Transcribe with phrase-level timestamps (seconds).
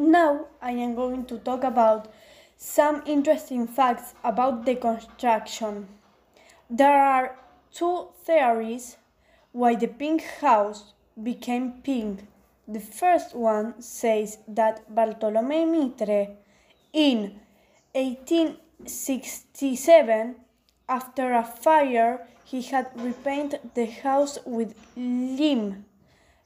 [0.00, 2.10] Now I am going to talk about
[2.56, 5.88] some interesting facts about the construction.
[6.70, 7.36] There are
[7.70, 8.96] two theories
[9.52, 12.26] why the pink house became pink.
[12.66, 16.28] The first one says that Bartolome Mitre
[16.94, 17.38] in
[17.92, 20.36] 1867
[20.88, 25.84] after a fire he had repainted the house with lime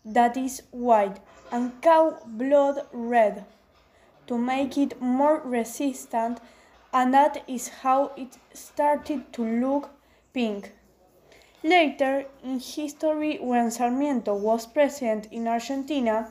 [0.04, 1.18] that is white
[1.50, 3.44] and cow blood red
[4.26, 6.40] to make it more resistant
[6.92, 9.90] and that is how it started to look
[10.32, 10.72] pink.
[11.62, 16.28] Later in history when Sarmiento was president in Argentina,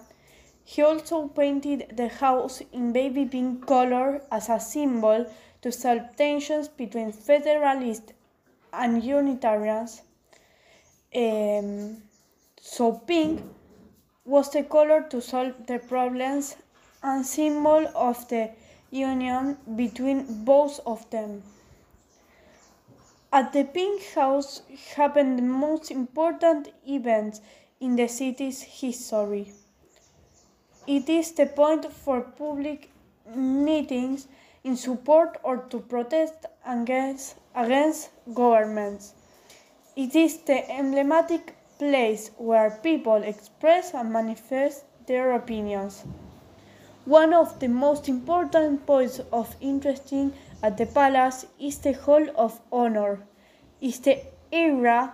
[0.63, 5.25] he also painted the house in baby pink color as a symbol
[5.61, 8.13] to solve tensions between Federalists
[8.71, 10.01] and Unitarians.
[11.15, 11.97] Um,
[12.61, 13.41] so pink
[14.25, 16.55] was the color to solve the problems
[17.01, 18.51] and symbol of the
[18.91, 21.43] union between both of them.
[23.31, 24.61] At the Pink House
[24.95, 27.41] happened the most important events
[27.79, 29.51] in the city's history.
[30.85, 32.91] It is the point for public
[33.35, 34.27] meetings
[34.63, 39.13] in support or to protest against, against governments.
[39.95, 46.03] It is the emblematic place where people express and manifest their opinions.
[47.05, 50.13] One of the most important points of interest
[50.63, 53.19] at the palace is the Hall of Honor.
[53.81, 55.13] It's the era,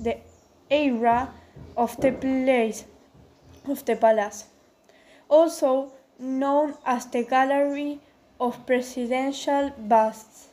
[0.00, 0.16] the
[0.70, 1.28] era
[1.76, 2.86] of the place
[3.66, 4.46] of the palace,
[5.28, 8.00] also known as the Gallery
[8.40, 10.48] of Presidential Busts.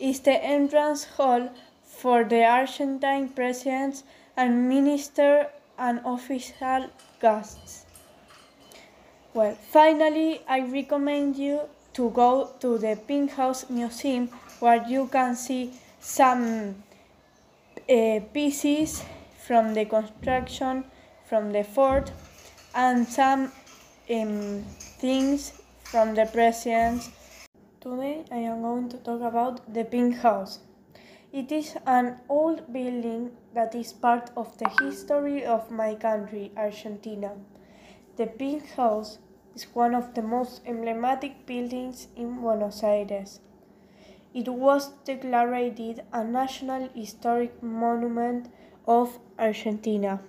[0.00, 1.50] It's the entrance hall
[1.84, 4.02] for the Argentine presidents
[4.38, 6.88] and minister and official
[7.20, 7.84] guests.
[9.34, 11.62] Well, finally, I recommend you
[11.94, 14.28] to go to the Pink House Museum
[14.60, 16.76] where you can see some
[17.90, 19.02] uh, pieces
[19.46, 20.84] from the construction
[21.28, 22.10] from the fort
[22.74, 23.52] and some
[24.10, 24.64] um,
[24.98, 25.52] things
[25.82, 27.10] from the presidents.
[27.80, 30.60] Today I am going to talk about the Pink House.
[31.30, 37.32] It is an old building that is part of the history of my country, Argentina.
[38.16, 39.18] The Pink House
[39.54, 43.40] is one of the most emblematic buildings in Buenos Aires.
[44.32, 48.50] It was declared a National Historic Monument
[48.86, 50.20] of Argentina.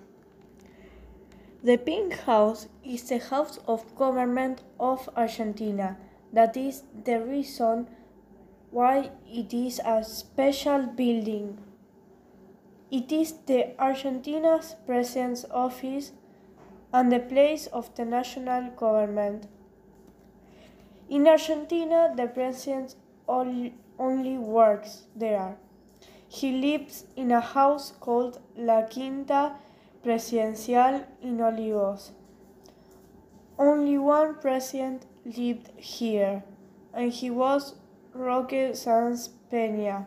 [1.64, 5.96] The Pink House is the House of Government of Argentina.
[6.30, 7.88] That is the reason
[8.70, 11.58] why it is a special building.
[12.90, 16.12] It is the Argentina's President's office
[16.92, 19.46] and the place of the national government.
[21.08, 22.94] In Argentina, the president
[23.28, 25.56] only works there.
[26.28, 29.56] He lives in a house called La Quinta
[30.04, 32.10] Presidencial in Olivos.
[33.58, 36.44] Only one president lived here,
[36.94, 37.74] and he was
[38.14, 40.06] Roque Sáenz Peña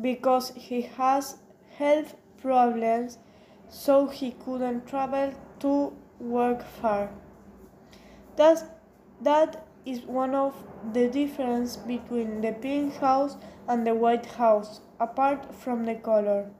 [0.00, 1.36] because he has
[1.76, 3.18] health problems
[3.68, 7.10] so he couldn't travel to work far.
[8.36, 8.64] That's,
[9.20, 10.54] that is one of
[10.92, 13.36] the difference between the pink house
[13.68, 16.50] and the white house, apart from the color.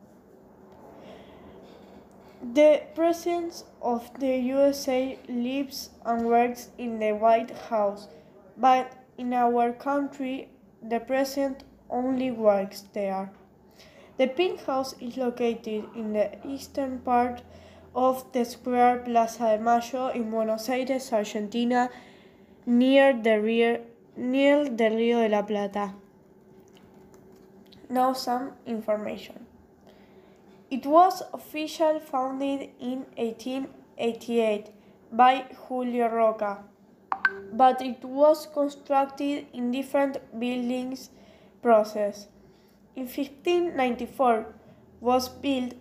[2.55, 8.09] The President of the USA lives and works in the White House,
[8.57, 10.49] but in our country,
[10.83, 13.31] the President only works there.
[14.19, 17.43] The Pink House is located in the eastern part
[17.95, 21.91] of the square Plaza de Mayo in Buenos Aires, Argentina,
[22.67, 23.81] near the, rear,
[24.17, 25.95] near the Rio de la Plata.
[27.89, 29.47] Now some information.
[30.71, 34.71] It was officially founded in 1888
[35.13, 36.65] by Julio Roca,
[37.53, 41.11] but it was constructed in different buildings
[41.63, 42.29] process.
[42.97, 44.55] In 1594
[45.01, 45.75] was built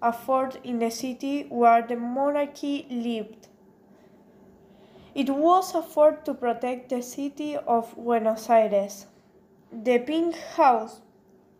[0.00, 3.48] a fort in the city where the monarchy lived.
[5.14, 9.06] It was a fort to protect the city of Buenos Aires.
[9.72, 11.00] The Pink House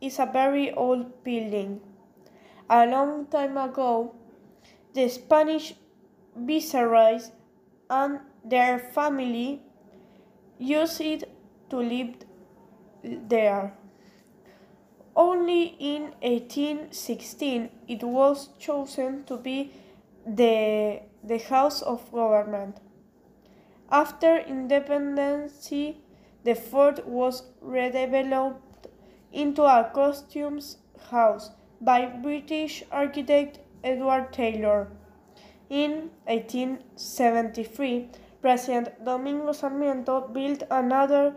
[0.00, 1.80] is a very old building.
[2.70, 4.14] A long time ago,
[4.94, 5.74] the Spanish
[6.36, 7.32] viceroys
[7.90, 9.62] and their family
[10.58, 11.24] used it
[11.70, 12.14] to live
[13.02, 13.74] there.
[15.14, 19.72] Only in 1816 it was chosen to be
[20.26, 22.78] the, the House of Government.
[23.90, 28.86] After independence, the fort was redeveloped
[29.32, 30.78] into a customs
[31.10, 31.50] house
[31.80, 34.88] by British architect Edward Taylor.
[35.70, 38.08] In 1873,
[38.40, 41.34] President Domingo Sarmiento built another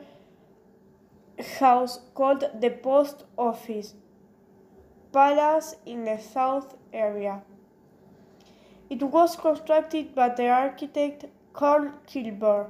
[1.59, 3.95] house called the Post Office
[5.11, 7.41] Palace in the south area.
[8.89, 12.69] It was constructed by the architect Carl Kihlberg.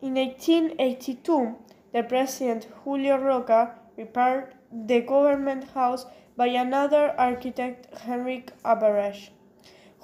[0.00, 1.56] In 1882,
[1.92, 6.06] the President Julio Roca repaired the government house
[6.36, 9.30] by another architect, Henrik Aberg,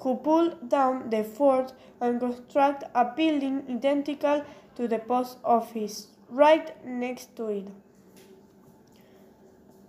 [0.01, 4.43] who pulled down the fort and constructed a building identical
[4.75, 7.67] to the post office right next to it.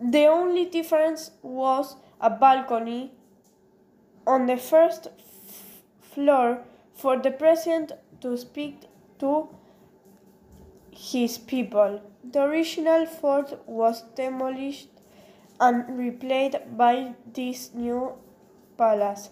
[0.01, 3.13] The only difference was a balcony
[4.27, 5.09] on the first
[6.01, 6.63] floor
[6.95, 8.81] for the president to speak
[9.19, 9.49] to
[10.91, 12.01] his people.
[12.23, 14.89] The original fort was demolished
[15.61, 18.13] and replaced by this new
[18.77, 19.31] palace.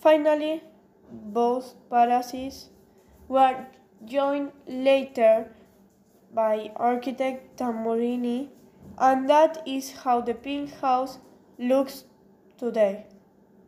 [0.00, 0.62] Finally,
[1.10, 2.70] both palaces
[3.28, 3.66] were
[4.04, 5.52] joined later
[6.32, 8.48] by architect Tamburini,
[8.96, 11.18] and that is how the pink house
[11.58, 12.04] looks
[12.56, 13.06] today.